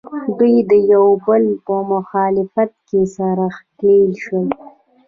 دوی 0.37 0.55
د 0.69 0.71
یو 0.91 1.03
او 1.11 1.17
بل 1.25 1.43
په 1.65 1.75
مخالفت 1.93 2.71
کې 2.87 3.01
سره 3.15 3.45
ښکلیل 3.55 4.11
شول 4.23 4.47